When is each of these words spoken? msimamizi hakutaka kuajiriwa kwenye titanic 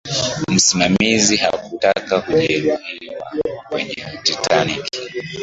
msimamizi 0.47 1.37
hakutaka 1.37 2.21
kuajiriwa 2.21 2.79
kwenye 3.69 3.95
titanic 4.23 4.85